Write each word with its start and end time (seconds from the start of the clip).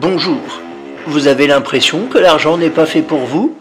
Bonjour. 0.00 0.40
Vous 1.06 1.26
avez 1.26 1.46
l'impression 1.46 2.06
que 2.06 2.16
l'argent 2.16 2.56
n'est 2.56 2.70
pas 2.70 2.86
fait 2.86 3.02
pour 3.02 3.18
vous? 3.18 3.54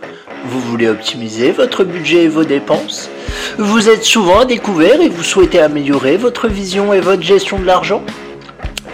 Vous 0.46 0.62
voulez 0.62 0.88
optimiser 0.88 1.52
votre 1.52 1.84
budget 1.84 2.23
et 2.23 2.28
vos 2.29 2.46
dépenses? 2.46 3.10
Vous 3.58 3.89
êtes 3.89 4.05
souvent 4.05 4.39
à 4.39 4.46
découvert 4.46 5.02
et 5.02 5.10
vous 5.10 5.23
souhaitez 5.23 5.60
améliorer 5.60 6.15
votre 6.15 6.47
vision 6.47 6.94
et 6.94 7.02
votre 7.02 7.23
gestion 7.23 7.60
de 7.60 7.65
l'argent? 7.65 8.04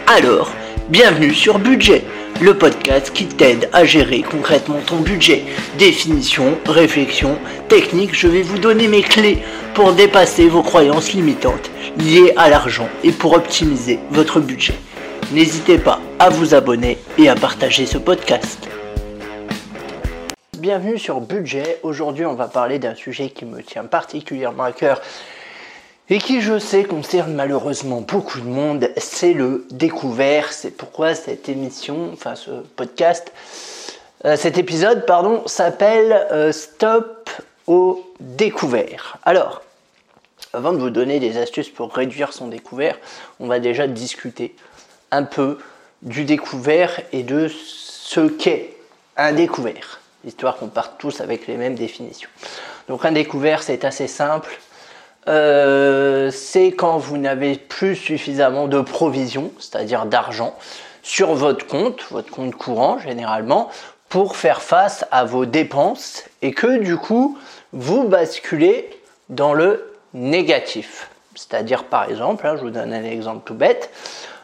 Alors, 0.07 0.53
bienvenue 0.89 1.35
sur 1.35 1.59
Budget, 1.59 2.03
le 2.41 2.55
podcast 2.55 3.11
qui 3.13 3.27
t'aide 3.27 3.69
à 3.73 3.85
gérer 3.85 4.23
concrètement 4.23 4.79
ton 4.83 4.97
budget. 4.97 5.43
Définition, 5.77 6.57
réflexion, 6.67 7.37
technique, 7.69 8.15
je 8.15 8.27
vais 8.27 8.41
vous 8.41 8.57
donner 8.57 8.87
mes 8.87 9.03
clés 9.03 9.37
pour 9.75 9.93
dépasser 9.93 10.47
vos 10.47 10.63
croyances 10.63 11.13
limitantes 11.13 11.69
liées 11.99 12.33
à 12.37 12.49
l'argent 12.49 12.89
et 13.03 13.11
pour 13.11 13.33
optimiser 13.33 13.99
votre 14.09 14.39
budget. 14.39 14.73
N'hésitez 15.31 15.79
pas 15.79 15.99
à 16.19 16.29
vous 16.29 16.53
abonner 16.53 16.99
et 17.17 17.29
à 17.29 17.35
partager 17.35 17.87
ce 17.87 17.97
podcast. 17.97 18.67
Bienvenue 20.59 20.99
sur 20.99 21.19
Budget. 21.19 21.79
Aujourd'hui, 21.81 22.25
on 22.25 22.35
va 22.35 22.47
parler 22.47 22.77
d'un 22.77 22.93
sujet 22.93 23.31
qui 23.31 23.45
me 23.45 23.63
tient 23.63 23.85
particulièrement 23.85 24.65
à 24.65 24.71
cœur 24.71 25.01
et 26.09 26.19
qui, 26.19 26.41
je 26.41 26.59
sais, 26.59 26.83
concerne 26.83 27.33
malheureusement 27.33 28.01
beaucoup 28.01 28.39
de 28.39 28.45
monde. 28.45 28.91
C'est 28.97 29.33
le 29.33 29.65
découvert. 29.71 30.53
C'est 30.53 30.69
pourquoi 30.69 31.15
cette 31.15 31.49
émission, 31.49 32.11
enfin 32.13 32.35
ce 32.35 32.51
podcast, 32.75 33.33
euh, 34.25 34.35
cet 34.35 34.59
épisode, 34.59 35.07
pardon, 35.07 35.41
s'appelle 35.47 36.27
euh, 36.31 36.51
Stop 36.51 37.31
au 37.65 38.05
découvert. 38.19 39.17
Alors, 39.23 39.63
avant 40.53 40.71
de 40.71 40.77
vous 40.77 40.91
donner 40.91 41.19
des 41.19 41.37
astuces 41.37 41.69
pour 41.69 41.91
réduire 41.91 42.31
son 42.31 42.47
découvert, 42.47 42.99
on 43.39 43.47
va 43.47 43.59
déjà 43.59 43.87
discuter 43.87 44.55
un 45.11 45.23
peu 45.23 45.57
du 46.01 46.23
découvert 46.23 47.01
et 47.11 47.23
de 47.23 47.47
ce 47.47 48.21
qu'est 48.21 48.75
un 49.17 49.33
découvert, 49.33 50.01
histoire 50.25 50.57
qu'on 50.57 50.67
parte 50.67 50.93
tous 50.97 51.21
avec 51.21 51.47
les 51.47 51.57
mêmes 51.57 51.75
définitions. 51.75 52.29
Donc 52.87 53.05
un 53.05 53.11
découvert, 53.11 53.63
c'est 53.63 53.85
assez 53.85 54.07
simple. 54.07 54.59
Euh, 55.27 56.29
c'est 56.29 56.71
quand 56.73 56.97
vous 56.97 57.17
n'avez 57.17 57.55
plus 57.55 57.95
suffisamment 57.95 58.67
de 58.67 58.81
provisions, 58.81 59.51
c'est-à-dire 59.59 60.05
d'argent, 60.05 60.55
sur 61.01 61.33
votre 61.33 61.65
compte, 61.65 62.05
votre 62.11 62.29
compte 62.29 62.55
courant 62.55 62.99
généralement, 62.99 63.69
pour 64.09 64.35
faire 64.37 64.61
face 64.61 65.05
à 65.11 65.25
vos 65.25 65.45
dépenses 65.45 66.23
et 66.41 66.51
que 66.51 66.77
du 66.77 66.97
coup, 66.97 67.37
vous 67.73 68.07
basculez 68.07 68.89
dans 69.29 69.53
le 69.53 69.93
négatif. 70.13 71.09
C'est-à-dire 71.33 71.85
par 71.85 72.09
exemple, 72.09 72.45
hein, 72.45 72.55
je 72.55 72.61
vous 72.61 72.69
donne 72.69 72.93
un 72.93 73.03
exemple 73.03 73.41
tout 73.45 73.55
bête, 73.55 73.89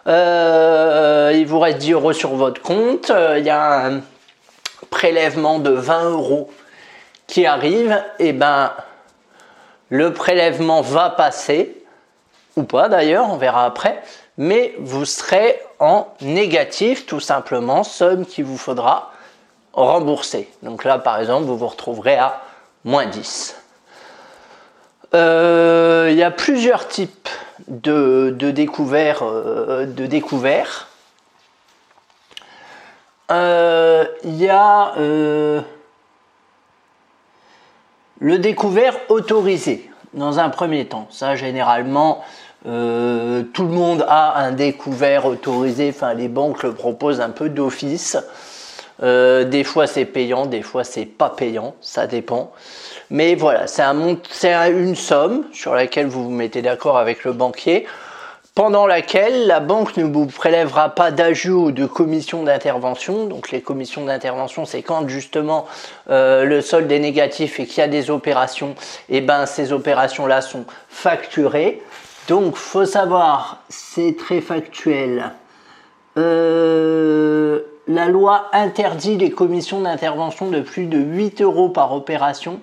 euh, 0.07 1.31
il 1.35 1.45
vous 1.45 1.59
reste 1.59 1.79
10 1.79 1.93
euros 1.93 2.13
sur 2.13 2.31
votre 2.31 2.61
compte. 2.61 3.09
Euh, 3.09 3.37
il 3.39 3.45
y 3.45 3.49
a 3.49 3.85
un 3.85 4.01
prélèvement 4.89 5.59
de 5.59 5.71
20 5.71 6.09
euros 6.09 6.49
qui 7.27 7.45
arrive. 7.45 8.03
Et 8.19 8.29
eh 8.29 8.33
ben, 8.33 8.71
le 9.89 10.13
prélèvement 10.13 10.81
va 10.81 11.09
passer, 11.09 11.83
ou 12.55 12.63
pas 12.63 12.89
d'ailleurs, 12.89 13.29
on 13.29 13.37
verra 13.37 13.65
après. 13.65 14.01
Mais 14.37 14.73
vous 14.79 15.05
serez 15.05 15.61
en 15.79 16.07
négatif, 16.21 17.05
tout 17.05 17.19
simplement, 17.19 17.83
somme 17.83 18.25
qu'il 18.25 18.45
vous 18.45 18.57
faudra 18.57 19.11
rembourser. 19.73 20.49
Donc 20.63 20.83
là, 20.83 20.97
par 20.97 21.19
exemple, 21.19 21.45
vous 21.45 21.57
vous 21.57 21.67
retrouverez 21.67 22.15
à 22.15 22.41
moins 22.83 23.05
10. 23.05 23.55
Euh, 25.13 26.07
il 26.09 26.17
y 26.17 26.23
a 26.23 26.31
plusieurs 26.31 26.87
types 26.87 27.20
de, 27.67 28.35
de. 28.37 28.47
Euh, 28.47 29.85
de 29.85 30.05
découvert. 30.05 30.87
Euh, 33.31 34.05
il 34.23 34.35
y 34.35 34.49
a 34.49 34.93
le 38.19 38.37
découvert 38.37 38.95
autorisé 39.09 39.89
dans 40.13 40.39
un 40.39 40.49
premier 40.49 40.85
temps. 40.85 41.07
Ça, 41.09 41.35
généralement, 41.35 42.23
tout 42.63 42.67
le 42.69 43.69
monde 43.69 44.05
a 44.07 44.37
un 44.37 44.51
découvert 44.51 45.25
autorisé. 45.25 45.91
Enfin, 45.95 46.13
les 46.13 46.27
banques 46.27 46.61
le 46.63 46.73
proposent 46.73 47.21
un 47.21 47.29
peu 47.29 47.49
d'office. 47.49 48.17
Des 49.01 49.63
fois, 49.63 49.87
c'est 49.87 50.05
payant, 50.05 50.45
des 50.45 50.61
fois, 50.61 50.83
c'est 50.83 51.05
pas 51.05 51.29
payant. 51.29 51.75
Ça 51.81 52.07
dépend. 52.07 52.51
Mais 53.09 53.35
voilà, 53.35 53.67
c'est 53.67 53.83
une 53.83 54.95
somme 54.95 55.45
sur 55.51 55.75
laquelle 55.75 56.07
vous 56.07 56.23
vous 56.23 56.29
mettez 56.29 56.61
d'accord 56.61 56.97
avec 56.97 57.25
le 57.25 57.33
banquier, 57.33 57.85
pendant 58.55 58.85
laquelle 58.85 59.47
la 59.47 59.59
banque 59.59 59.97
ne 59.97 60.03
vous 60.03 60.25
prélèvera 60.25 60.89
pas 60.89 61.11
d'ajout 61.11 61.65
ou 61.65 61.71
de 61.71 61.85
commission 61.85 62.43
d'intervention. 62.43 63.25
Donc 63.25 63.51
les 63.51 63.61
commissions 63.61 64.05
d'intervention, 64.05 64.65
c'est 64.65 64.81
quand 64.81 65.07
justement 65.07 65.65
euh, 66.09 66.45
le 66.45 66.61
solde 66.61 66.91
est 66.91 66.99
négatif 66.99 67.59
et 67.59 67.65
qu'il 67.65 67.79
y 67.79 67.81
a 67.81 67.87
des 67.87 68.09
opérations, 68.09 68.75
et 69.09 69.17
eh 69.17 69.21
ben 69.21 69.45
ces 69.45 69.73
opérations-là 69.73 70.41
sont 70.41 70.65
facturées. 70.89 71.81
Donc 72.27 72.55
faut 72.55 72.85
savoir, 72.85 73.63
c'est 73.69 74.15
très 74.17 74.41
factuel. 74.41 75.31
Euh, 76.17 77.61
la 77.87 78.07
loi 78.07 78.49
interdit 78.53 79.17
les 79.17 79.31
commissions 79.31 79.81
d'intervention 79.81 80.49
de 80.49 80.61
plus 80.61 80.85
de 80.85 80.97
8 80.97 81.41
euros 81.41 81.69
par 81.69 81.93
opération 81.93 82.59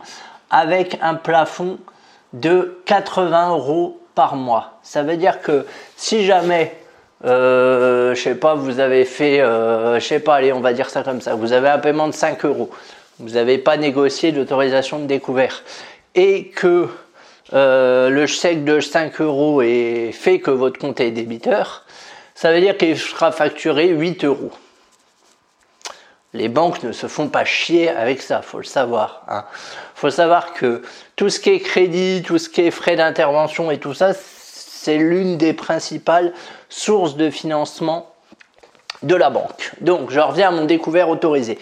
avec 0.50 0.98
un 1.02 1.14
plafond 1.14 1.78
de 2.32 2.78
80 2.86 3.50
euros 3.50 4.00
par 4.14 4.36
mois. 4.36 4.78
Ça 4.82 5.02
veut 5.02 5.16
dire 5.16 5.40
que 5.40 5.66
si 5.96 6.24
jamais, 6.24 6.74
euh, 7.24 8.14
je 8.14 8.20
sais 8.20 8.34
pas, 8.34 8.54
vous 8.54 8.80
avez 8.80 9.04
fait, 9.04 9.40
euh, 9.40 9.98
je 10.00 10.04
sais 10.06 10.20
pas, 10.20 10.36
allez, 10.36 10.52
on 10.52 10.60
va 10.60 10.72
dire 10.72 10.90
ça 10.90 11.02
comme 11.02 11.20
ça, 11.20 11.34
vous 11.34 11.52
avez 11.52 11.68
un 11.68 11.78
paiement 11.78 12.08
de 12.08 12.12
5 12.12 12.44
euros, 12.44 12.70
vous 13.18 13.30
n'avez 13.30 13.58
pas 13.58 13.76
négocié 13.76 14.32
d'autorisation 14.32 14.98
de 14.98 15.06
découvert 15.06 15.62
et 16.14 16.48
que 16.48 16.88
euh, 17.52 18.10
le 18.10 18.26
chèque 18.26 18.64
de 18.64 18.80
5 18.80 19.20
euros 19.20 19.62
fait 20.12 20.40
que 20.40 20.50
votre 20.50 20.78
compte 20.78 21.00
est 21.00 21.10
débiteur, 21.10 21.84
ça 22.34 22.52
veut 22.52 22.60
dire 22.60 22.76
qu'il 22.76 22.96
sera 22.96 23.32
facturé 23.32 23.88
8 23.88 24.24
euros. 24.24 24.52
Les 26.38 26.48
banques 26.48 26.84
ne 26.84 26.92
se 26.92 27.08
font 27.08 27.26
pas 27.26 27.44
chier 27.44 27.88
avec 27.88 28.22
ça, 28.22 28.42
faut 28.42 28.58
le 28.58 28.64
savoir. 28.64 29.22
Hein. 29.26 29.44
faut 29.96 30.08
savoir 30.08 30.54
que 30.54 30.82
tout 31.16 31.30
ce 31.30 31.40
qui 31.40 31.50
est 31.50 31.58
crédit, 31.58 32.22
tout 32.24 32.38
ce 32.38 32.48
qui 32.48 32.60
est 32.60 32.70
frais 32.70 32.94
d'intervention 32.94 33.72
et 33.72 33.78
tout 33.78 33.92
ça, 33.92 34.12
c'est 34.14 34.98
l'une 34.98 35.36
des 35.36 35.52
principales 35.52 36.32
sources 36.68 37.16
de 37.16 37.28
financement 37.28 38.14
de 39.02 39.16
la 39.16 39.30
banque. 39.30 39.72
Donc, 39.80 40.12
je 40.12 40.20
reviens 40.20 40.50
à 40.50 40.52
mon 40.52 40.64
découvert 40.64 41.08
autorisé. 41.08 41.58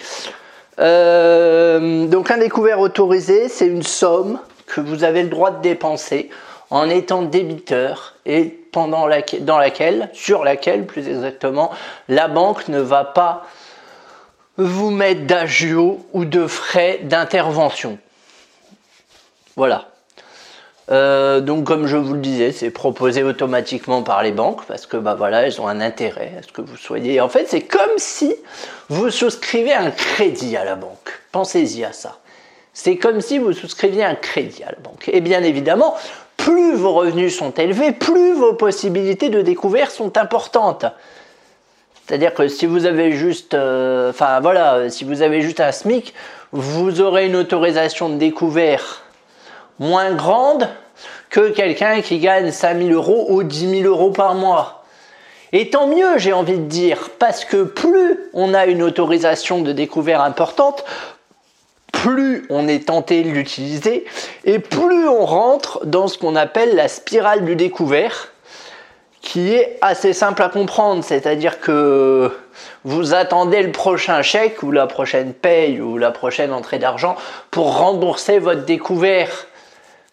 Euh, 0.78 2.06
donc, 2.06 2.31
un 2.31 2.36
découvert 2.36 2.78
autorisé, 2.78 3.48
c'est 3.48 3.66
une 3.66 3.82
somme 3.82 4.38
que 4.66 4.82
vous 4.82 5.04
avez 5.04 5.22
le 5.22 5.31
droit 5.31 5.53
de 5.53 5.62
dépenser 5.62 6.28
en 6.69 6.91
étant 6.91 7.22
débiteur 7.22 8.15
et 8.26 8.44
pendant 8.72 9.09
dans 9.41 9.59
laquelle, 9.59 10.10
sur 10.12 10.44
laquelle 10.44 10.84
plus 10.84 11.09
exactement, 11.09 11.70
la 12.10 12.28
banque 12.28 12.69
ne 12.69 12.81
va 12.81 13.04
pas 13.04 13.44
vous 14.59 14.91
mettre 14.91 15.22
d'agio 15.22 16.06
ou 16.12 16.25
de 16.25 16.47
frais 16.47 17.00
d'intervention. 17.03 17.99
Voilà. 19.56 19.89
Euh, 20.91 21.41
donc 21.41 21.65
comme 21.65 21.87
je 21.87 21.97
vous 21.97 22.15
le 22.15 22.21
disais, 22.21 22.53
c'est 22.53 22.71
proposé 22.71 23.25
automatiquement 23.25 24.03
par 24.03 24.22
les 24.22 24.31
banques 24.31 24.65
parce 24.66 24.87
que 24.87 24.97
bah 24.97 25.15
voilà, 25.16 25.43
elles 25.43 25.61
ont 25.61 25.66
un 25.66 25.81
intérêt 25.81 26.34
à 26.39 26.43
ce 26.43 26.53
que 26.53 26.62
vous 26.62 26.77
soyez. 26.77 27.21
En 27.21 27.28
fait, 27.28 27.47
c'est 27.49 27.62
comme 27.62 27.97
si 27.97 28.34
vous 28.89 29.11
souscrivez 29.11 29.75
un 29.75 29.91
crédit 29.91 30.56
à 30.56 30.65
la 30.65 30.77
banque. 30.77 31.21
Pensez-y 31.33 31.84
à 31.84 31.93
ça. 31.93 32.19
C'est 32.72 32.99
comme 32.99 33.21
si 33.21 33.39
vous 33.39 33.53
souscriviez 33.53 34.05
un 34.05 34.15
crédit 34.15 34.62
à 34.62 34.71
la 34.71 34.78
banque. 34.78 35.09
Et 35.12 35.21
bien 35.21 35.43
évidemment, 35.43 35.97
plus 36.37 36.75
vos 36.75 36.93
revenus 36.93 37.37
sont 37.37 37.53
élevés, 37.53 37.93
plus 37.93 38.34
vos 38.34 38.53
possibilités 38.53 39.31
de 39.31 39.41
découvert 39.41 39.91
sont 39.91 40.19
importantes. 40.19 40.84
C'est-à-dire 42.06 42.34
que 42.34 42.47
si 42.47 42.66
vous 42.66 42.86
avez 42.86 43.13
juste, 43.13 43.54
euh, 43.54 44.10
enfin 44.10 44.39
voilà, 44.41 44.91
si 44.91 45.04
vous 45.04 45.22
avez 45.22 45.41
juste 45.41 45.60
un 45.60 45.72
SMIC, 45.72 46.15
vous 46.53 47.01
aurez 47.01 47.27
une 47.27 47.34
autorisation 47.34 48.09
de 48.09 48.15
découvert 48.15 49.03
moins 49.80 50.13
grande 50.13 50.69
que 51.30 51.51
quelqu'un 51.51 52.01
qui 52.03 52.19
gagne 52.19 52.53
5000 52.53 52.92
euros 52.92 53.27
ou 53.30 53.42
10 53.42 53.83
000 53.83 53.89
euros 53.89 54.10
par 54.10 54.34
mois. 54.34 54.84
Et 55.53 55.71
tant 55.71 55.89
mieux, 55.89 56.19
j'ai 56.19 56.33
envie 56.33 56.59
de 56.59 56.66
dire, 56.66 57.10
parce 57.19 57.45
que 57.45 57.65
plus 57.65 58.19
on 58.33 58.54
a 58.54 58.66
une 58.66 58.83
autorisation 58.83 59.63
de 59.63 59.72
découvert 59.72 60.21
importante, 60.21 60.84
plus 61.92 62.47
on 62.51 62.69
est 62.69 62.86
tenté 62.86 63.22
de 63.22 63.30
l'utiliser 63.30 64.04
et 64.45 64.59
plus 64.60 65.09
on 65.09 65.25
rentre 65.25 65.84
dans 65.84 66.07
ce 66.09 66.19
qu'on 66.19 66.36
appelle 66.36 66.77
la 66.77 66.89
spirale 66.89 67.45
du 67.45 67.57
découvert 67.57 68.33
qui 69.27 69.53
est 69.53 69.77
assez 69.81 70.13
simple 70.13 70.41
à 70.41 70.49
comprendre, 70.49 71.03
c'est-à-dire 71.03 71.59
que 71.59 72.31
vous 72.84 73.13
attendez 73.13 73.61
le 73.61 73.73
prochain 73.73 74.23
chèque 74.23 74.63
ou 74.63 74.71
la 74.71 74.87
prochaine 74.87 75.34
paye 75.34 75.81
ou 75.81 75.99
la 75.99 76.13
prochaine 76.13 76.53
entrée 76.53 76.78
d'argent 76.78 77.17
pour 77.51 77.77
rembourser 77.77 78.39
votre 78.39 78.65
découvert. 78.65 79.49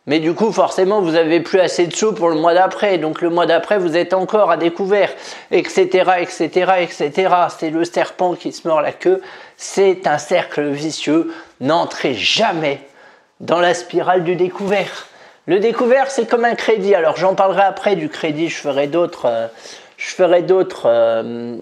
Mais 0.07 0.19
du 0.19 0.33
coup, 0.33 0.51
forcément, 0.51 0.99
vous 0.99 1.13
avez 1.13 1.41
plus 1.41 1.59
assez 1.59 1.85
de 1.85 1.95
sous 1.95 2.13
pour 2.13 2.29
le 2.29 2.35
mois 2.35 2.55
d'après. 2.55 2.97
Donc 2.97 3.21
le 3.21 3.29
mois 3.29 3.45
d'après, 3.45 3.77
vous 3.77 3.95
êtes 3.95 4.15
encore 4.15 4.49
à 4.49 4.57
découvert, 4.57 5.11
etc., 5.51 6.13
etc., 6.19 6.71
etc. 6.81 7.35
C'est 7.55 7.69
le 7.69 7.85
serpent 7.85 8.33
qui 8.33 8.51
se 8.51 8.67
mord 8.67 8.81
la 8.81 8.93
queue. 8.93 9.21
C'est 9.57 10.07
un 10.07 10.17
cercle 10.17 10.69
vicieux. 10.69 11.31
N'entrez 11.61 12.15
jamais 12.15 12.81
dans 13.41 13.59
la 13.59 13.75
spirale 13.75 14.23
du 14.23 14.35
découvert. 14.35 15.05
Le 15.45 15.59
découvert, 15.59 16.09
c'est 16.09 16.25
comme 16.25 16.45
un 16.45 16.55
crédit. 16.55 16.95
Alors 16.95 17.17
j'en 17.17 17.35
parlerai 17.35 17.63
après 17.63 17.97
du 17.97 18.07
crédit. 18.07 18.47
Je 18.47 18.55
ferai 18.55 18.87
d'autres, 18.87 19.25
euh, 19.25 19.47
euh, 20.19 21.61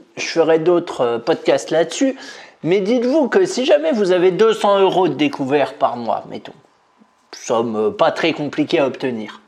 euh, 1.00 1.20
podcasts 1.20 1.72
là-dessus. 1.72 2.16
Mais 2.64 2.80
dites-vous 2.80 3.28
que 3.28 3.46
si 3.46 3.66
jamais 3.66 3.92
vous 3.92 4.12
avez 4.12 4.30
200 4.30 4.82
euros 4.82 5.08
de 5.08 5.16
découvert 5.16 5.74
par 5.74 5.98
mois, 5.98 6.24
mettons, 6.30 6.54
somme 7.32 7.96
pas 7.98 8.12
très 8.12 8.34
compliquée 8.34 8.78
à 8.78 8.86
obtenir. 8.86 9.42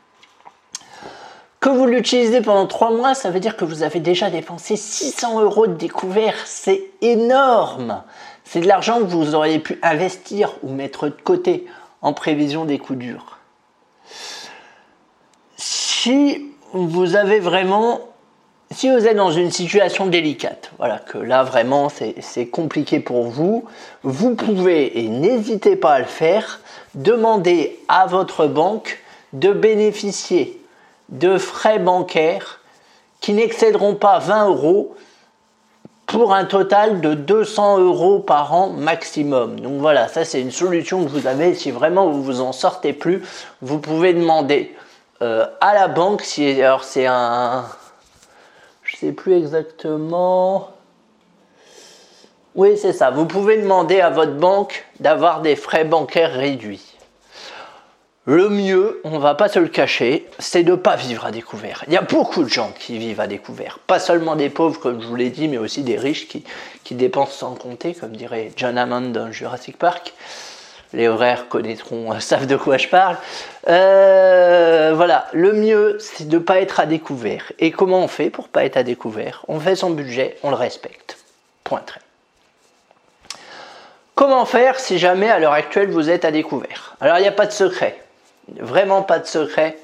Que 1.60 1.70
vous 1.70 1.86
l'utilisez 1.86 2.42
pendant 2.42 2.66
3 2.66 2.90
mois, 2.92 3.14
ça 3.14 3.30
veut 3.30 3.40
dire 3.40 3.56
que 3.56 3.66
vous 3.66 3.84
avez 3.84 4.00
déjà 4.00 4.32
dépensé 4.32 4.76
600 4.76 5.42
euros 5.42 5.68
de 5.68 5.76
découvert. 5.76 6.36
C'est 6.46 6.86
énorme. 7.02 8.02
C'est 8.46 8.62
de 8.62 8.68
l'argent 8.68 8.98
que 8.98 9.04
vous 9.04 9.36
auriez 9.36 9.60
pu 9.60 9.80
investir 9.84 10.56
ou 10.64 10.74
mettre 10.74 11.08
de 11.08 11.16
côté 11.24 11.68
en 12.02 12.14
prévision 12.14 12.66
des 12.66 12.80
coups 12.80 12.98
durs. 12.98 13.33
Si 15.58 16.52
vous 16.74 17.16
avez 17.16 17.40
vraiment 17.40 18.02
si 18.74 18.90
vous 18.90 19.08
êtes 19.08 19.16
dans 19.16 19.32
une 19.32 19.52
situation 19.52 20.08
délicate, 20.08 20.72
voilà, 20.78 20.98
que 20.98 21.18
là 21.18 21.44
vraiment 21.44 21.90
c'est 21.90 22.48
compliqué 22.48 23.00
pour 23.00 23.26
vous, 23.26 23.66
vous 24.02 24.36
pouvez, 24.36 25.00
et 25.00 25.08
n'hésitez 25.08 25.76
pas 25.76 25.94
à 25.94 26.00
le 26.00 26.06
faire, 26.06 26.60
demander 26.96 27.80
à 27.88 28.08
votre 28.08 28.48
banque 28.48 29.00
de 29.34 29.52
bénéficier 29.52 30.60
de 31.10 31.38
frais 31.38 31.80
bancaires 31.80 32.62
qui 33.22 33.34
n'excéderont 33.34 33.96
pas 33.96 34.20
20 34.20 34.48
euros 34.48 34.96
pour 36.14 36.32
un 36.36 36.46
total 36.46 37.02
de 37.02 37.16
200 37.16 37.80
euros 37.80 38.20
par 38.20 38.54
an 38.54 38.70
maximum. 38.70 39.60
Donc 39.60 39.80
voilà, 39.80 40.08
ça 40.08 40.24
c'est 40.24 40.40
une 40.40 40.52
solution 40.52 41.04
que 41.04 41.10
vous 41.10 41.26
avez. 41.26 41.56
Si 41.56 41.72
vraiment 41.72 42.08
vous 42.08 42.22
vous 42.22 42.40
en 42.40 42.52
sortez 42.52 42.94
plus, 42.94 43.24
vous 43.64 43.80
pouvez 43.80 44.14
demander 44.14 44.76
euh, 45.24 45.48
à 45.60 45.74
la 45.74 45.88
banque 45.88 46.22
si 46.22 46.62
alors 46.62 46.84
c'est 46.84 47.08
un 47.08 47.66
je 48.84 48.96
sais 48.96 49.12
plus 49.12 49.34
exactement. 49.34 50.70
Oui, 52.54 52.78
c'est 52.78 52.94
ça. 52.94 53.10
Vous 53.10 53.26
pouvez 53.26 53.58
demander 53.58 54.00
à 54.00 54.12
votre 54.12 54.36
banque 54.36 54.86
d'avoir 55.00 55.42
des 55.42 55.56
frais 55.56 55.84
bancaires 55.84 56.34
réduits. 56.34 56.93
Le 58.26 58.48
mieux, 58.48 59.02
on 59.04 59.12
ne 59.12 59.20
va 59.20 59.36
pas 59.36 59.50
se 59.50 59.60
le 59.60 59.68
cacher, 59.68 60.30
c'est 60.40 60.64
de 60.64 60.72
ne 60.72 60.76
pas 60.78 60.96
vivre 60.96 61.26
à 61.26 61.32
découvert. 61.32 61.84
Il 61.88 61.94
y 61.94 61.98
a 61.98 62.02
beaucoup 62.02 62.44
de 62.44 62.50
gens 62.50 62.72
qui 62.80 62.98
vivent 62.98 63.20
à 63.20 63.28
découvert. 63.28 63.80
Pas 63.86 64.00
seulement 64.00 64.38
des 64.38 64.50
pauvres, 64.50 64.80
comme 64.80 65.02
je 65.02 65.08
vous 65.08 65.16
l'ai 65.16 65.30
dit, 65.30 65.50
mais 65.50 65.58
aussi 65.58 65.84
des 65.84 65.98
riches 65.98 66.30
qui, 66.30 66.44
dépensent 66.96 67.34
sans 67.34 67.56
compter, 67.56 67.94
comme 67.94 68.16
dirait 68.16 68.52
John 68.56 68.78
Hammond 68.78 69.10
dans 69.10 69.32
Jurassic 69.32 69.78
Park 69.78 70.14
les 70.94 71.08
horaires 71.08 71.50
connaîtront, 71.50 72.20
savent 72.20 72.46
de 72.46 72.56
quoi 72.56 72.78
je 72.78 72.88
parle. 72.88 73.18
Euh, 73.68 74.94
voilà, 74.96 75.28
le 75.34 75.54
mieux, 75.54 75.98
c'est 76.00 76.28
de 76.28 76.38
ne 76.38 76.44
pas 76.44 76.62
être 76.62 76.80
à 76.80 76.86
découvert. 76.86 77.52
Et 77.60 77.72
comment 77.72 78.04
on 78.04 78.08
fait 78.08 78.30
pour 78.30 78.48
pas 78.48 78.64
être 78.64 78.78
à 78.78 78.84
découvert? 78.84 79.44
On 79.48 79.60
fait 79.60 79.76
son 79.76 79.90
budget, 79.90 80.38
on 80.44 80.50
le 80.50 80.56
respecte. 80.56 81.18
Point 81.64 81.82
très. 81.86 82.00
Comment 84.16 84.46
faire 84.46 84.80
si 84.80 85.00
jamais 85.00 85.30
à 85.30 85.40
l'heure 85.40 85.54
actuelle 85.54 85.90
vous 85.90 86.10
êtes 86.10 86.26
à 86.26 86.32
découvert? 86.32 86.96
Alors 87.02 87.18
il 87.18 87.22
n'y 87.22 87.28
a 87.28 87.32
pas 87.32 87.48
de 87.48 87.52
secret, 87.52 88.03
vraiment 88.60 89.02
pas 89.02 89.20
de 89.20 89.26
secret. 89.26 89.78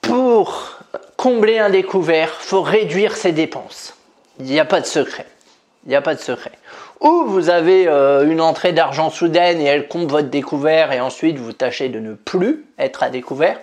Pour 0.00 0.78
combler 1.16 1.58
un 1.58 1.70
découvert, 1.70 2.30
faut 2.30 2.62
réduire 2.62 3.16
ses 3.16 3.32
dépenses. 3.32 3.94
Il 4.38 4.46
n'y 4.46 4.60
a 4.60 4.64
pas 4.64 4.80
de 4.80 4.86
secret. 4.86 5.26
Il 5.84 5.90
n'y 5.90 5.96
a 5.96 6.02
pas 6.02 6.14
de 6.14 6.20
secret. 6.20 6.52
Ou 7.00 7.24
vous 7.26 7.50
avez 7.50 7.86
euh, 7.86 8.28
une 8.28 8.40
entrée 8.40 8.72
d'argent 8.72 9.10
soudaine 9.10 9.60
et 9.60 9.64
elle 9.64 9.88
compte 9.88 10.10
votre 10.10 10.28
découvert 10.28 10.92
et 10.92 11.00
ensuite 11.00 11.38
vous 11.38 11.52
tâchez 11.52 11.88
de 11.88 12.00
ne 12.00 12.14
plus 12.14 12.66
être 12.78 13.02
à 13.02 13.10
découvert. 13.10 13.58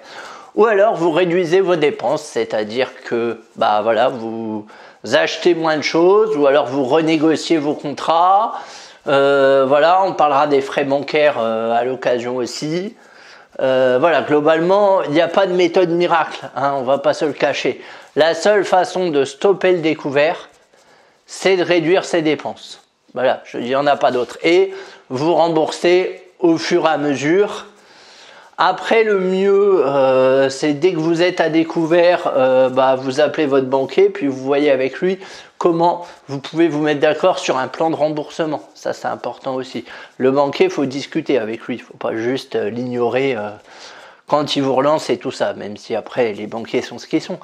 Ou 0.56 0.66
alors 0.66 0.96
vous 0.96 1.12
réduisez 1.12 1.60
vos 1.60 1.76
dépenses, 1.76 2.24
c'est-à-dire 2.24 2.92
que 3.04 3.42
bah 3.58 3.82
voilà, 3.82 4.08
vous 4.08 4.66
achetez 5.14 5.54
moins 5.54 5.76
de 5.78 5.82
choses 5.82 6.36
ou 6.38 6.48
alors 6.48 6.68
vous 6.68 6.86
renégociez 6.86 7.58
vos 7.58 7.74
contrats. 7.74 8.54
Euh, 9.08 9.66
voilà, 9.68 10.04
on 10.06 10.14
parlera 10.14 10.48
des 10.48 10.62
frais 10.62 10.86
bancaires 10.86 11.36
euh, 11.40 11.72
à 11.72 11.84
l'occasion 11.84 12.38
aussi. 12.38 12.96
Voilà, 13.58 14.22
globalement, 14.22 15.04
il 15.04 15.12
n'y 15.12 15.22
a 15.22 15.28
pas 15.28 15.48
de 15.48 15.54
méthode 15.54 15.90
miracle, 15.90 16.50
hein, 16.56 16.74
on 16.78 16.84
va 16.84 16.98
pas 16.98 17.14
se 17.14 17.26
le 17.26 17.34
cacher. 17.34 17.82
La 18.16 18.34
seule 18.34 18.66
façon 18.66 19.10
de 19.10 19.26
stopper 19.26 19.74
le 19.74 19.80
découvert, 19.80 20.50
c'est 21.26 21.58
de 21.58 21.64
réduire 21.64 22.06
ses 22.06 22.22
dépenses. 22.22 22.82
Voilà, 23.14 23.42
je 23.46 23.58
dis, 23.58 23.66
il 23.66 23.70
n'y 23.70 23.76
en 23.76 23.88
a 23.88 23.96
pas 23.96 24.12
d'autre. 24.12 24.38
Et 24.44 24.74
vous 25.10 25.34
remboursez 25.34 26.22
au 26.40 26.58
fur 26.58 26.86
et 26.86 26.90
à 26.90 26.98
mesure. 26.98 27.66
Après, 28.58 29.04
le 29.04 29.20
mieux, 29.20 29.86
euh, 29.86 30.50
c'est 30.50 30.74
dès 30.74 30.94
que 30.94 30.98
vous 30.98 31.22
êtes 31.22 31.42
à 31.42 31.50
découvert, 31.50 32.32
euh, 32.38 32.70
bah, 32.70 32.96
vous 32.96 33.20
appelez 33.20 33.48
votre 33.48 33.68
banquier, 33.68 34.10
puis 34.10 34.28
vous 34.28 34.44
voyez 34.44 34.72
avec 34.72 35.00
lui 35.00 35.20
comment 35.58 36.06
vous 36.28 36.40
pouvez 36.40 36.70
vous 36.70 36.82
mettre 36.82 37.02
d'accord 37.02 37.40
sur 37.40 37.58
un 37.58 37.68
plan 37.68 37.90
de 37.90 37.96
remboursement. 37.96 38.62
Ça, 38.74 38.94
c'est 38.94 39.08
important 39.08 39.56
aussi. 39.56 39.84
Le 40.18 40.32
banquier, 40.32 40.66
il 40.66 40.72
faut 40.72 40.86
discuter 40.86 41.38
avec 41.38 41.64
lui. 41.64 41.76
Il 41.76 41.80
ne 41.80 41.84
faut 41.84 41.98
pas 41.98 42.16
juste 42.16 42.56
euh, 42.56 42.70
l'ignorer 42.70 43.36
quand 44.28 44.56
il 44.56 44.64
vous 44.64 44.74
relance 44.74 45.10
et 45.10 45.18
tout 45.18 45.32
ça, 45.32 45.54
même 45.54 45.76
si 45.76 45.94
après, 45.94 46.34
les 46.34 46.48
banquiers 46.48 46.82
sont 46.82 46.98
ce 46.98 47.08
qu'ils 47.08 47.22
sont 47.22 47.40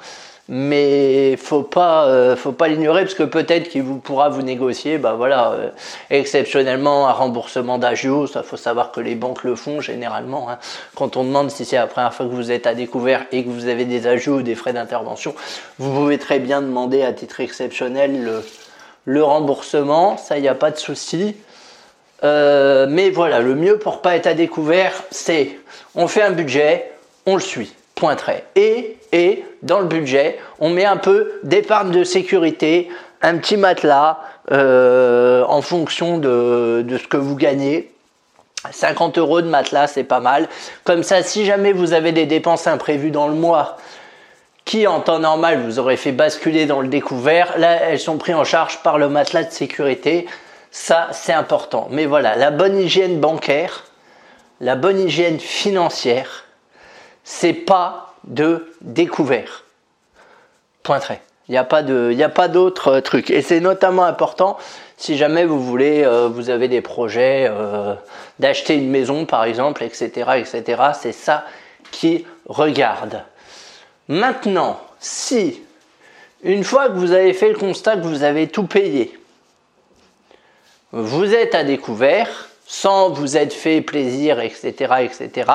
mais 0.48 1.36
faut 1.36 1.62
pas 1.62 2.06
euh, 2.08 2.34
faut 2.34 2.50
pas 2.50 2.66
l'ignorer 2.66 3.02
parce 3.02 3.14
que 3.14 3.22
peut-être 3.22 3.68
qu'il 3.68 3.84
vous 3.84 3.98
pourra 3.98 4.28
vous 4.28 4.42
négocier 4.42 4.98
bah 4.98 5.14
voilà 5.16 5.52
euh, 5.52 5.68
exceptionnellement 6.10 7.06
un 7.06 7.12
remboursement 7.12 7.78
d'agio 7.78 8.26
ça 8.26 8.42
faut 8.42 8.56
savoir 8.56 8.90
que 8.90 9.00
les 9.00 9.14
banques 9.14 9.44
le 9.44 9.54
font 9.54 9.80
généralement 9.80 10.50
hein. 10.50 10.58
quand 10.96 11.16
on 11.16 11.22
demande 11.22 11.50
si 11.50 11.64
c'est 11.64 11.76
la 11.76 11.86
première 11.86 12.12
fois 12.12 12.26
que 12.26 12.32
vous 12.32 12.50
êtes 12.50 12.66
à 12.66 12.74
découvert 12.74 13.24
et 13.30 13.44
que 13.44 13.50
vous 13.50 13.68
avez 13.68 13.84
des 13.84 14.08
agios 14.08 14.38
ou 14.38 14.42
des 14.42 14.56
frais 14.56 14.72
d'intervention 14.72 15.32
vous 15.78 15.94
pouvez 15.94 16.18
très 16.18 16.40
bien 16.40 16.60
demander 16.60 17.02
à 17.02 17.12
titre 17.12 17.38
exceptionnel 17.38 18.42
le, 19.06 19.22
remboursement 19.22 20.16
ça 20.16 20.38
il 20.38 20.42
n'y 20.42 20.48
a 20.48 20.56
pas 20.56 20.72
de 20.72 20.78
souci 20.78 21.36
euh, 22.24 22.86
mais 22.90 23.10
voilà 23.10 23.38
le 23.38 23.54
mieux 23.54 23.78
pour 23.78 24.02
pas 24.02 24.16
être 24.16 24.26
à 24.26 24.34
découvert 24.34 24.92
c'est 25.12 25.56
on 25.94 26.08
fait 26.08 26.22
un 26.22 26.32
budget 26.32 26.90
on 27.26 27.36
le 27.36 27.40
suit 27.40 27.72
et 28.62 29.44
dans 29.62 29.80
le 29.80 29.86
budget, 29.86 30.38
on 30.58 30.70
met 30.70 30.84
un 30.84 30.96
peu 30.96 31.32
d'épargne 31.42 31.90
de 31.90 32.04
sécurité, 32.04 32.88
un 33.22 33.36
petit 33.38 33.56
matelas 33.56 34.18
euh, 34.50 35.44
en 35.46 35.62
fonction 35.62 36.18
de, 36.18 36.84
ce 36.90 37.06
que 37.06 37.16
vous 37.16 37.36
gagnez. 37.36 37.90
50 38.70 39.18
euros 39.18 39.40
de 39.40 39.48
matelas, 39.48 39.88
c'est 39.88 40.04
pas 40.04 40.20
mal. 40.20 40.48
Comme 40.84 41.02
ça, 41.02 41.22
si 41.22 41.44
jamais 41.44 41.72
vous 41.72 41.92
avez 41.92 42.12
des 42.12 42.26
dépenses 42.26 42.66
imprévues 42.66 43.10
dans 43.10 43.28
le 43.28 43.34
mois, 43.34 43.76
qui 44.64 44.86
en 44.86 45.00
temps 45.00 45.18
normal 45.18 45.60
vous 45.64 45.80
aurez 45.80 45.96
fait 45.96 46.12
basculer 46.12 46.66
dans 46.66 46.80
le 46.80 46.88
découvert, 46.88 47.58
là, 47.58 47.72
elles 47.72 47.98
sont 47.98 48.18
prises 48.18 48.36
en 48.36 48.44
charge 48.44 48.78
par 48.82 48.98
le 48.98 49.08
matelas 49.08 49.44
de 49.44 49.50
sécurité. 49.50 50.26
Ça, 50.70 51.08
c'est 51.12 51.32
important. 51.32 51.88
Mais 51.90 52.06
voilà, 52.06 52.36
la 52.36 52.52
bonne 52.52 52.78
hygiène 52.78 53.18
bancaire, 53.18 53.84
la 54.60 54.76
bonne 54.76 55.00
hygiène 55.00 55.40
financière, 55.40 56.44
c'est 57.24 57.52
pas 57.52 58.14
de 58.24 58.72
découvert. 58.80 59.64
Point 60.82 61.00
très. 61.00 61.22
Il 61.48 61.52
n'y 61.52 61.58
a 61.58 61.64
pas 62.28 62.48
d'autre 62.48 62.88
euh, 62.88 63.00
truc. 63.00 63.30
Et 63.30 63.42
c'est 63.42 63.60
notamment 63.60 64.04
important 64.04 64.56
si 64.96 65.16
jamais 65.16 65.44
vous 65.44 65.60
voulez, 65.60 66.04
euh, 66.04 66.28
vous 66.28 66.48
avez 66.48 66.68
des 66.68 66.80
projets 66.80 67.48
euh, 67.50 67.94
d'acheter 68.38 68.76
une 68.76 68.88
maison 68.88 69.26
par 69.26 69.44
exemple, 69.44 69.82
etc. 69.82 70.30
etc. 70.36 70.82
C'est 70.94 71.12
ça 71.12 71.44
qui 71.90 72.24
regarde. 72.46 73.24
Maintenant, 74.06 74.80
si 75.00 75.60
une 76.44 76.62
fois 76.62 76.88
que 76.88 76.94
vous 76.94 77.10
avez 77.10 77.32
fait 77.32 77.48
le 77.48 77.56
constat 77.56 77.96
que 77.96 78.06
vous 78.06 78.22
avez 78.22 78.46
tout 78.46 78.66
payé, 78.68 79.18
vous 80.92 81.34
êtes 81.34 81.56
à 81.56 81.64
découvert, 81.64 82.48
sans 82.66 83.10
vous 83.10 83.36
être 83.36 83.52
fait 83.52 83.80
plaisir, 83.80 84.40
etc., 84.40 84.94
etc., 85.00 85.50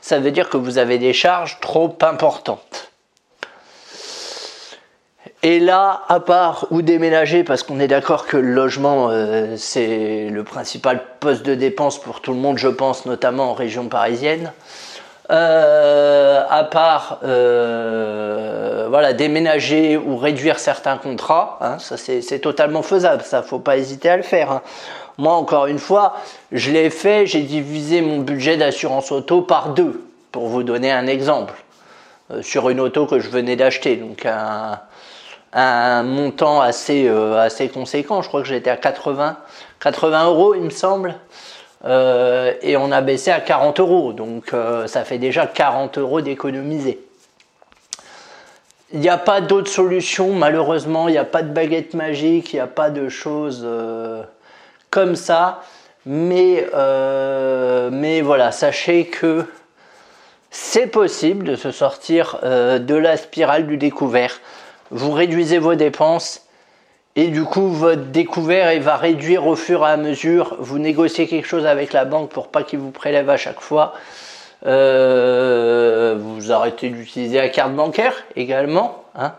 ça 0.00 0.18
veut 0.18 0.30
dire 0.30 0.48
que 0.48 0.56
vous 0.56 0.78
avez 0.78 0.98
des 0.98 1.12
charges 1.12 1.58
trop 1.60 1.96
importantes. 2.02 2.92
Et 5.44 5.58
là, 5.58 6.02
à 6.08 6.20
part 6.20 6.66
ou 6.70 6.82
déménager, 6.82 7.42
parce 7.42 7.64
qu'on 7.64 7.80
est 7.80 7.88
d'accord 7.88 8.26
que 8.26 8.36
le 8.36 8.52
logement, 8.52 9.08
euh, 9.10 9.56
c'est 9.56 10.28
le 10.30 10.44
principal 10.44 11.02
poste 11.18 11.44
de 11.44 11.56
dépense 11.56 12.00
pour 12.00 12.20
tout 12.20 12.32
le 12.32 12.38
monde, 12.38 12.58
je 12.58 12.68
pense, 12.68 13.06
notamment 13.06 13.50
en 13.50 13.54
région 13.54 13.88
parisienne. 13.88 14.52
Euh, 15.30 16.44
à 16.50 16.64
part 16.64 17.20
euh, 17.22 18.86
voilà, 18.90 19.12
déménager 19.12 19.96
ou 19.96 20.16
réduire 20.16 20.58
certains 20.58 20.96
contrats, 20.96 21.58
hein, 21.60 21.78
ça 21.78 21.96
c'est 21.96 22.40
totalement 22.40 22.82
faisable, 22.82 23.22
ça 23.22 23.42
faut 23.42 23.60
pas 23.60 23.76
hésiter 23.76 24.08
à 24.08 24.16
le 24.16 24.24
faire. 24.24 24.50
Hein. 24.50 24.62
Moi, 25.18 25.32
encore 25.32 25.66
une 25.66 25.78
fois, 25.78 26.16
je 26.50 26.72
l'ai 26.72 26.90
fait, 26.90 27.26
j'ai 27.26 27.42
divisé 27.42 28.00
mon 28.00 28.18
budget 28.18 28.56
d'assurance 28.56 29.12
auto 29.12 29.42
par 29.42 29.68
deux. 29.70 30.04
pour 30.32 30.48
vous 30.48 30.64
donner 30.64 30.90
un 30.90 31.06
exemple, 31.06 31.54
euh, 32.32 32.42
sur 32.42 32.68
une 32.68 32.80
auto 32.80 33.06
que 33.06 33.20
je 33.20 33.28
venais 33.28 33.54
d'acheter, 33.54 33.96
donc 33.96 34.26
un, 34.26 34.80
un, 35.52 36.02
montant 36.02 36.60
assez, 36.60 37.08
assez 37.08 37.68
conséquent, 37.68 38.22
je 38.22 38.28
crois 38.28 38.42
que 38.42 38.48
j'étais 38.48 38.70
à 38.70 38.76
80, 38.76 39.36
80 39.78 40.26
euros 40.26 40.54
il 40.54 40.62
me 40.62 40.70
semble, 40.70 41.14
euh, 41.84 42.52
et 42.62 42.76
on 42.76 42.92
a 42.92 43.00
baissé 43.00 43.30
à 43.30 43.40
40 43.40 43.80
euros, 43.80 44.12
donc 44.12 44.52
ça 44.86 45.04
fait 45.04 45.18
déjà 45.18 45.46
40 45.46 45.98
euros 45.98 46.20
d'économiser. 46.20 47.00
Il 48.92 49.00
n'y 49.00 49.08
a 49.08 49.18
pas 49.18 49.40
d'autre 49.40 49.70
solution, 49.70 50.32
malheureusement, 50.32 51.08
il 51.08 51.12
n'y 51.12 51.18
a 51.18 51.24
pas 51.24 51.42
de 51.42 51.52
baguette 51.52 51.94
magique, 51.94 52.52
il 52.52 52.56
n'y 52.56 52.60
a 52.60 52.66
pas 52.66 52.90
de 52.90 53.08
choses 53.08 53.66
comme 54.90 55.16
ça. 55.16 55.62
Mais, 56.04 56.66
voilà, 58.22 58.52
sachez 58.52 59.06
que 59.06 59.46
c'est 60.52 60.86
possible 60.86 61.46
de 61.46 61.56
se 61.56 61.72
sortir 61.72 62.38
euh, 62.44 62.78
de 62.78 62.94
la 62.94 63.16
spirale 63.16 63.66
du 63.66 63.78
découvert. 63.78 64.38
Vous 64.90 65.10
réduisez 65.10 65.58
vos 65.58 65.74
dépenses 65.74 66.46
et 67.16 67.28
du 67.28 67.44
coup 67.44 67.68
votre 67.68 68.02
découvert 68.02 68.80
va 68.80 68.96
réduire 68.96 69.46
au 69.46 69.56
fur 69.56 69.86
et 69.86 69.90
à 69.90 69.96
mesure. 69.96 70.56
Vous 70.58 70.78
négociez 70.78 71.26
quelque 71.26 71.46
chose 71.46 71.66
avec 71.66 71.92
la 71.92 72.04
banque 72.04 72.30
pour 72.30 72.48
pas 72.48 72.62
qu'il 72.62 72.78
vous 72.78 72.90
prélève 72.90 73.28
à 73.28 73.36
chaque 73.36 73.60
fois. 73.60 73.94
Euh, 74.64 76.16
vous 76.18 76.52
arrêtez 76.52 76.88
d'utiliser 76.90 77.38
la 77.38 77.48
carte 77.48 77.74
bancaire 77.74 78.14
également. 78.36 79.04
Hein. 79.14 79.34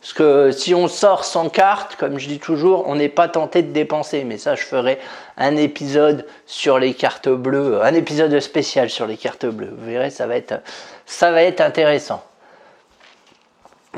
Parce 0.00 0.12
que 0.12 0.52
si 0.52 0.74
on 0.74 0.86
sort 0.86 1.24
sans 1.24 1.48
carte, 1.48 1.96
comme 1.96 2.18
je 2.18 2.28
dis 2.28 2.38
toujours, 2.38 2.86
on 2.86 2.94
n'est 2.94 3.08
pas 3.08 3.28
tenté 3.28 3.62
de 3.62 3.72
dépenser. 3.72 4.22
Mais 4.22 4.38
ça, 4.38 4.54
je 4.54 4.62
ferai 4.62 4.98
un 5.36 5.56
épisode 5.56 6.24
sur 6.46 6.78
les 6.78 6.94
cartes 6.94 7.28
bleues, 7.28 7.82
un 7.82 7.94
épisode 7.94 8.38
spécial 8.38 8.90
sur 8.90 9.06
les 9.06 9.16
cartes 9.16 9.46
bleues. 9.46 9.74
Vous 9.76 9.90
verrez, 9.90 10.10
ça 10.10 10.26
va 10.26 10.36
être, 10.36 10.60
ça 11.04 11.32
va 11.32 11.42
être 11.42 11.60
intéressant. 11.60 12.22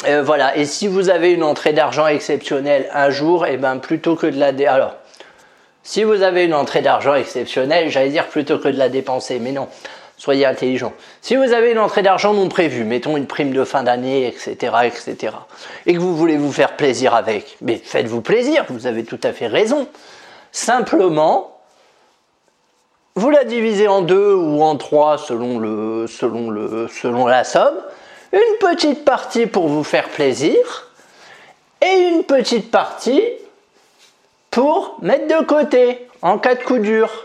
Euh, 0.06 0.22
voilà, 0.22 0.56
et 0.56 0.64
si 0.64 0.88
vous 0.88 1.10
avez 1.10 1.32
une 1.32 1.42
entrée 1.42 1.72
d'argent 1.72 2.06
exceptionnelle 2.06 2.88
un 2.92 3.10
jour, 3.10 3.46
et 3.46 3.54
eh 3.54 3.56
ben 3.56 3.76
plutôt 3.78 4.16
que 4.16 4.26
de 4.26 4.38
la 4.38 4.52
dé... 4.52 4.66
alors 4.66 4.94
si 5.82 6.04
vous 6.04 6.22
avez 6.22 6.44
une 6.44 6.54
entrée 6.54 6.82
d'argent 6.82 7.14
exceptionnelle, 7.14 7.90
j'allais 7.90 8.10
dire 8.10 8.28
plutôt 8.28 8.58
que 8.58 8.68
de 8.68 8.76
la 8.76 8.88
dépenser, 8.88 9.38
mais 9.38 9.52
non. 9.52 9.68
Soyez 10.18 10.44
intelligent. 10.44 10.92
Si 11.22 11.34
vous 11.34 11.54
avez 11.54 11.72
une 11.72 11.78
entrée 11.78 12.02
d'argent 12.02 12.34
non 12.34 12.48
prévue, 12.50 12.84
mettons 12.84 13.16
une 13.16 13.26
prime 13.26 13.54
de 13.54 13.64
fin 13.64 13.82
d'année, 13.82 14.26
etc., 14.26 14.54
etc., 14.84 15.34
et 15.86 15.94
que 15.94 15.98
vous 15.98 16.14
voulez 16.14 16.36
vous 16.36 16.52
faire 16.52 16.76
plaisir 16.76 17.14
avec, 17.14 17.56
mais 17.62 17.80
faites-vous 17.82 18.20
plaisir, 18.20 18.66
vous 18.68 18.86
avez 18.86 19.04
tout 19.04 19.18
à 19.22 19.32
fait 19.32 19.46
raison. 19.46 19.88
Simplement, 20.52 21.58
vous 23.14 23.30
la 23.30 23.44
divisez 23.44 23.88
en 23.88 24.02
deux 24.02 24.34
ou 24.34 24.62
en 24.62 24.76
trois 24.76 25.16
selon, 25.16 25.58
la 27.26 27.44
somme. 27.44 27.80
Une 28.32 28.58
petite 28.60 29.04
partie 29.04 29.46
pour 29.46 29.66
vous 29.66 29.82
faire 29.82 30.08
plaisir 30.08 30.54
et 31.82 31.98
une 32.08 32.22
petite 32.22 32.70
partie 32.70 33.22
pour 34.52 34.98
mettre 35.02 35.26
de 35.26 35.44
côté 35.44 36.06
en 36.22 36.38
cas 36.38 36.54
de 36.54 36.62
coup 36.62 36.78
dur. 36.78 37.24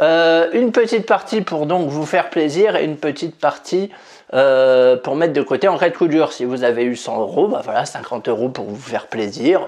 Euh, 0.00 0.50
une 0.52 0.72
petite 0.72 1.06
partie 1.06 1.42
pour 1.42 1.66
donc 1.66 1.88
vous 1.88 2.06
faire 2.06 2.30
plaisir 2.30 2.76
et 2.76 2.84
une 2.84 2.96
petite 2.96 3.38
partie 3.38 3.90
euh, 4.32 4.96
pour 4.96 5.14
mettre 5.14 5.32
de 5.34 5.42
côté 5.42 5.68
en 5.68 5.76
cas 5.76 5.90
de 5.90 5.96
coup 5.96 6.08
dur. 6.08 6.32
Si 6.32 6.46
vous 6.46 6.64
avez 6.64 6.84
eu 6.84 6.96
100 6.96 7.20
euros, 7.20 7.48
bah 7.48 7.60
voilà, 7.62 7.84
50 7.84 8.28
euros 8.28 8.48
pour 8.48 8.64
vous 8.64 8.76
faire 8.76 9.08
plaisir. 9.08 9.66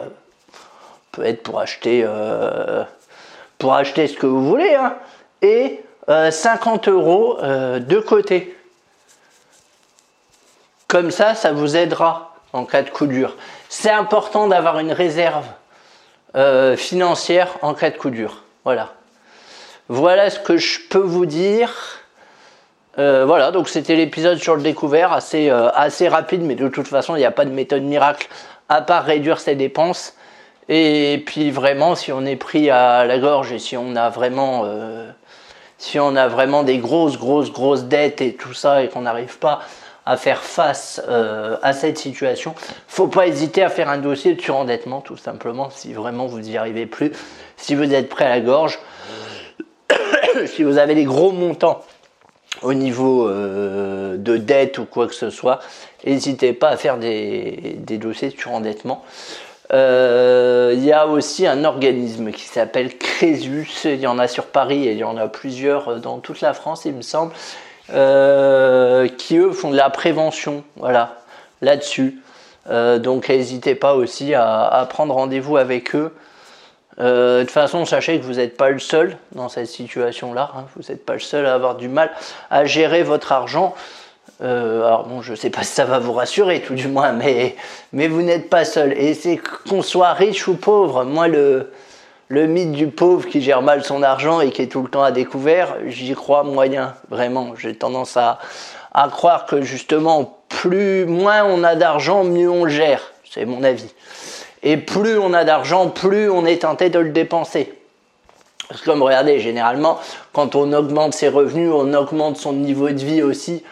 Peut 1.12 1.24
être 1.24 1.42
pour 1.42 1.60
acheter, 1.60 2.02
euh, 2.06 2.84
pour 3.58 3.74
acheter 3.74 4.06
ce 4.06 4.16
que 4.16 4.26
vous 4.26 4.46
voulez. 4.46 4.74
Hein. 4.74 4.96
et 5.42 5.82
50 6.08 6.88
euros 6.88 7.38
de 7.40 7.98
côté. 8.00 8.56
Comme 10.86 11.10
ça, 11.10 11.34
ça 11.34 11.52
vous 11.52 11.76
aidera 11.76 12.34
en 12.52 12.64
cas 12.64 12.82
de 12.82 12.90
coup 12.90 13.06
dur. 13.06 13.36
C'est 13.68 13.90
important 13.90 14.48
d'avoir 14.48 14.78
une 14.78 14.92
réserve 14.92 15.44
financière 16.76 17.56
en 17.62 17.74
cas 17.74 17.90
de 17.90 17.96
coup 17.96 18.10
dur. 18.10 18.42
Voilà. 18.64 18.94
Voilà 19.88 20.28
ce 20.28 20.38
que 20.38 20.58
je 20.58 20.80
peux 20.90 20.98
vous 20.98 21.24
dire. 21.24 21.98
Euh, 22.98 23.24
voilà, 23.24 23.52
donc 23.52 23.68
c'était 23.68 23.94
l'épisode 23.94 24.38
sur 24.38 24.56
le 24.56 24.62
découvert, 24.62 25.12
assez, 25.12 25.48
euh, 25.50 25.70
rapide, 26.10 26.42
mais 26.42 26.56
de 26.56 26.68
toute 26.68 26.88
façon, 26.88 27.14
il 27.16 27.20
n'y 27.20 27.24
a 27.24 27.30
pas 27.30 27.44
de 27.44 27.50
méthode 27.50 27.82
miracle 27.82 28.28
à 28.68 28.82
part 28.82 29.04
réduire 29.04 29.40
ses 29.40 29.54
dépenses. 29.54 30.14
Et 30.68 31.22
puis 31.24 31.50
vraiment, 31.50 31.94
si 31.94 32.12
on 32.12 32.26
est 32.26 32.36
pris 32.36 32.70
à 32.70 33.06
la 33.06 33.18
gorge 33.18 33.52
et 33.52 33.58
si 33.58 33.76
on 33.78 33.96
a 33.96 34.10
vraiment, 34.10 34.64
euh, 34.66 35.10
si 35.78 35.98
on 35.98 36.16
a 36.16 36.28
vraiment 36.28 36.62
des 36.62 36.78
grosses, 36.78 37.18
grosses, 37.18 37.52
grosses 37.52 37.84
dettes 37.84 38.20
et 38.20 38.34
tout 38.34 38.52
ça 38.52 38.82
et 38.82 38.88
qu'on 38.88 39.02
n'arrive 39.02 39.38
pas 39.38 39.60
à 40.04 40.16
faire 40.16 40.42
face 40.42 41.02
à 41.62 41.72
cette 41.74 41.98
situation, 41.98 42.54
faut 42.86 43.08
pas 43.08 43.26
hésiter 43.26 43.62
à 43.62 43.68
faire 43.68 43.90
un 43.90 43.98
dossier 43.98 44.34
de 44.34 44.40
surendettement, 44.40 45.02
tout 45.02 45.18
simplement, 45.18 45.68
si 45.68 45.92
vraiment 45.92 46.26
vous 46.26 46.40
n'y 46.40 46.56
arrivez 46.56 46.86
plus, 46.86 47.12
si 47.58 47.74
vous 47.74 47.92
êtes 47.92 48.08
prêt 48.08 48.24
à 48.24 48.30
la 48.30 48.40
gorge. 48.40 48.78
si 50.46 50.62
vous 50.62 50.78
avez 50.78 50.94
des 50.94 51.04
gros 51.04 51.32
montants 51.32 51.82
au 52.62 52.74
niveau 52.74 53.28
euh, 53.28 54.16
de 54.16 54.36
dette 54.36 54.78
ou 54.78 54.84
quoi 54.84 55.06
que 55.06 55.14
ce 55.14 55.30
soit, 55.30 55.60
n'hésitez 56.04 56.52
pas 56.52 56.70
à 56.70 56.76
faire 56.76 56.98
des, 56.98 57.78
dossiers 58.00 58.30
de 58.30 58.38
surendettement. 58.38 59.04
Euh, 59.72 60.72
il 60.74 60.84
y 60.84 60.92
a 60.92 61.06
aussi 61.06 61.46
un 61.46 61.64
organisme 61.64 62.30
qui 62.32 62.44
s'appelle 62.44 62.96
Crésus, 62.96 63.68
il 63.84 64.00
y 64.00 64.06
en 64.06 64.18
a 64.18 64.26
sur 64.26 64.46
Paris 64.46 64.88
et 64.88 64.92
il 64.92 64.98
y 64.98 65.04
en 65.04 65.16
a 65.16 65.28
plusieurs 65.28 66.00
dans 66.00 66.18
toute 66.18 66.40
la 66.40 66.54
France, 66.54 66.84
il 66.86 66.94
me 66.94 67.02
semble, 67.02 67.32
euh, 67.92 69.08
qui 69.08 69.36
eux 69.36 69.52
font 69.52 69.70
de 69.70 69.76
la 69.76 69.90
prévention, 69.90 70.64
voilà, 70.76 71.18
là-dessus. 71.60 72.22
donc 72.66 73.28
n'hésitez 73.28 73.74
pas 73.74 73.94
aussi 73.94 74.34
à 74.34 74.86
prendre 74.90 75.14
rendez-vous 75.14 75.56
avec 75.58 75.94
eux. 75.94 76.14
Euh, 77.00 77.40
de 77.40 77.44
toute 77.44 77.52
façon, 77.52 77.84
sachez 77.84 78.18
que 78.18 78.24
vous 78.24 78.34
n'êtes 78.34 78.56
pas 78.56 78.70
le 78.70 78.78
seul 78.78 79.16
dans 79.32 79.48
cette 79.48 79.68
situation-là. 79.68 80.50
Hein. 80.56 80.64
Vous 80.74 80.82
n'êtes 80.88 81.04
pas 81.04 81.12
le 81.12 81.20
seul 81.20 81.46
à 81.46 81.54
avoir 81.54 81.76
du 81.76 81.88
mal 81.88 82.10
à 82.50 82.64
gérer 82.64 83.02
votre 83.02 83.30
argent. 83.32 83.74
Euh, 84.40 84.86
alors 84.86 85.06
bon, 85.06 85.22
je 85.22 85.32
ne 85.32 85.36
sais 85.36 85.50
pas 85.50 85.62
si 85.62 85.72
ça 85.72 85.84
va 85.84 85.98
vous 85.98 86.12
rassurer, 86.12 86.62
tout 86.62 86.74
du 86.74 86.88
moins, 86.88 87.12
mais, 87.12 87.56
mais 87.92 88.08
vous 88.08 88.22
n'êtes 88.22 88.48
pas 88.48 88.64
seul. 88.64 88.92
Et 88.92 89.14
c'est 89.14 89.40
qu'on 89.68 89.82
soit 89.82 90.12
riche 90.12 90.46
ou 90.48 90.56
pauvre. 90.56 91.04
Moi, 91.04 91.28
le, 91.28 91.72
le 92.28 92.46
mythe 92.46 92.72
du 92.72 92.88
pauvre 92.88 93.26
qui 93.26 93.40
gère 93.40 93.62
mal 93.62 93.84
son 93.84 94.02
argent 94.02 94.40
et 94.40 94.50
qui 94.50 94.62
est 94.62 94.66
tout 94.66 94.82
le 94.82 94.88
temps 94.88 95.02
à 95.02 95.10
découvert, 95.10 95.76
j'y 95.86 96.14
crois 96.14 96.44
moyen, 96.44 96.94
vraiment. 97.08 97.54
J'ai 97.56 97.74
tendance 97.74 98.16
à, 98.16 98.38
à 98.92 99.08
croire 99.08 99.46
que 99.46 99.62
justement, 99.62 100.38
plus 100.48 101.04
moins 101.04 101.44
on 101.44 101.64
a 101.64 101.74
d'argent, 101.74 102.24
mieux 102.24 102.50
on 102.50 102.68
gère. 102.68 103.12
C'est 103.30 103.44
mon 103.44 103.62
avis. 103.62 103.92
Et 104.62 104.76
plus 104.76 105.18
on 105.18 105.34
a 105.34 105.44
d'argent, 105.44 105.88
plus 105.88 106.30
on 106.30 106.44
est 106.46 106.62
tenté 106.62 106.90
de 106.90 106.98
le 106.98 107.10
dépenser. 107.10 107.74
Parce 108.68 108.80
que 108.80 108.86
comme 108.86 109.02
regardez, 109.02 109.40
généralement, 109.40 109.98
quand 110.32 110.54
on 110.54 110.72
augmente 110.72 111.14
ses 111.14 111.28
revenus, 111.28 111.70
on 111.72 111.94
augmente 111.94 112.36
son 112.36 112.52
niveau 112.52 112.90
de 112.90 113.02
vie 113.02 113.22
aussi. 113.22 113.62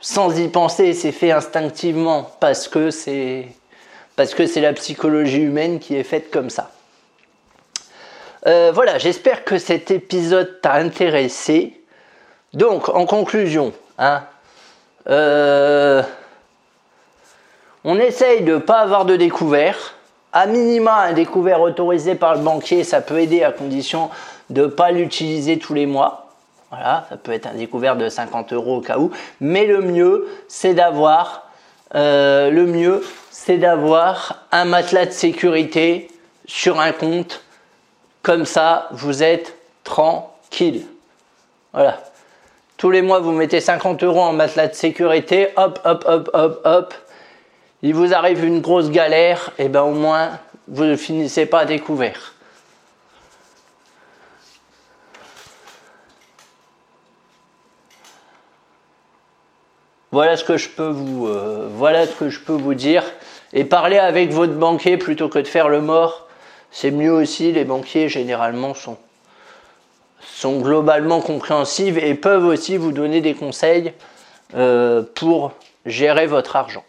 Sans 0.00 0.38
y 0.38 0.48
penser, 0.48 0.94
c'est 0.94 1.12
fait 1.12 1.30
instinctivement 1.30 2.30
parce 2.40 2.68
que 2.68 2.90
c'est 2.90 3.48
parce 4.16 4.34
que 4.34 4.46
c'est 4.46 4.60
la 4.60 4.72
psychologie 4.72 5.42
humaine 5.42 5.78
qui 5.78 5.96
est 5.96 6.02
faite 6.02 6.30
comme 6.30 6.50
ça. 6.50 6.70
Euh, 8.46 8.70
voilà, 8.74 8.98
j'espère 8.98 9.44
que 9.44 9.58
cet 9.58 9.90
épisode 9.90 10.60
t'a 10.60 10.74
intéressé. 10.74 11.80
Donc, 12.52 12.88
en 12.88 13.06
conclusion, 13.06 13.72
hein, 13.98 14.24
euh, 15.08 16.02
on 17.84 17.98
essaye 17.98 18.42
de 18.42 18.54
ne 18.54 18.58
pas 18.58 18.80
avoir 18.80 19.04
de 19.04 19.16
découvert 19.16 19.94
à 20.32 20.46
minima, 20.46 20.94
un 20.96 21.12
découvert 21.12 21.60
autorisé 21.60 22.14
par 22.14 22.34
le 22.34 22.40
banquier, 22.40 22.84
ça 22.84 23.00
peut 23.00 23.18
aider 23.18 23.42
à 23.42 23.52
condition 23.52 24.10
de 24.48 24.62
ne 24.62 24.66
pas 24.66 24.90
l'utiliser 24.90 25.58
tous 25.58 25.74
les 25.74 25.86
mois. 25.86 26.29
Voilà, 26.70 27.06
ça 27.08 27.16
peut 27.16 27.32
être 27.32 27.46
un 27.46 27.54
découvert 27.54 27.96
de 27.96 28.08
50 28.08 28.52
euros 28.52 28.76
au 28.76 28.80
cas 28.80 28.98
où. 28.98 29.10
Mais 29.40 29.66
le 29.66 29.80
mieux, 29.80 30.28
c'est 30.48 30.74
d'avoir 30.74 31.50
euh, 31.94 32.50
le 32.50 32.66
mieux, 32.66 33.04
c'est 33.30 33.58
d'avoir 33.58 34.46
un 34.52 34.64
matelas 34.64 35.06
de 35.06 35.10
sécurité 35.10 36.08
sur 36.46 36.78
un 36.78 36.92
compte. 36.92 37.42
Comme 38.22 38.44
ça, 38.44 38.88
vous 38.92 39.22
êtes 39.22 39.56
tranquille. 39.82 40.86
Voilà. 41.72 42.00
Tous 42.76 42.90
les 42.90 43.02
mois, 43.02 43.18
vous 43.18 43.32
mettez 43.32 43.60
50 43.60 44.02
euros 44.04 44.20
en 44.20 44.32
matelas 44.32 44.68
de 44.68 44.74
sécurité. 44.74 45.48
Hop, 45.56 45.80
hop, 45.84 46.04
hop, 46.06 46.30
hop, 46.32 46.60
hop 46.64 46.94
il 47.82 47.94
vous 47.94 48.12
arrive 48.12 48.44
une 48.44 48.60
grosse 48.60 48.90
galère, 48.90 49.52
et 49.58 49.68
bien 49.68 49.82
au 49.82 49.92
moins 49.92 50.38
vous 50.68 50.84
ne 50.84 50.96
finissez 50.96 51.46
pas 51.46 51.60
à 51.60 51.64
découvert. 51.64 52.34
Voilà 60.12 60.36
ce 60.36 60.42
que 60.42 60.56
je 60.56 60.68
peux 60.68 60.88
vous, 60.88 61.28
euh, 61.28 61.68
voilà 61.72 62.06
ce 62.06 62.12
que 62.12 62.30
je 62.30 62.40
peux 62.40 62.52
vous 62.54 62.74
dire. 62.74 63.04
Et 63.52 63.64
parler 63.64 63.98
avec 63.98 64.32
votre 64.32 64.54
banquier 64.54 64.96
plutôt 64.96 65.28
que 65.28 65.38
de 65.38 65.46
faire 65.46 65.68
le 65.68 65.80
mort, 65.80 66.26
c'est 66.70 66.90
mieux 66.90 67.12
aussi. 67.12 67.52
Les 67.52 67.64
banquiers 67.64 68.08
généralement 68.08 68.74
sont 68.74 68.98
globalement 70.60 71.20
compréhensives 71.20 71.98
et 71.98 72.14
peuvent 72.14 72.46
aussi 72.46 72.76
vous 72.76 72.92
donner 72.92 73.20
des 73.20 73.34
conseils 73.34 73.92
euh, 74.54 75.02
pour 75.14 75.52
gérer 75.86 76.26
votre 76.26 76.56
argent. 76.56 76.84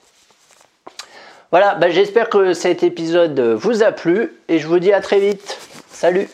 Voilà, 1.52 1.76
bah, 1.76 1.90
j'espère 1.90 2.30
que 2.30 2.54
cet 2.54 2.82
épisode 2.82 3.40
vous 3.40 3.84
a 3.84 3.92
plu 3.92 4.34
et 4.48 4.58
je 4.58 4.68
vous 4.68 4.80
dis 4.80 4.94
à 4.94 5.02
très 5.02 5.20
vite. 5.20 5.58
Salut 5.92 6.28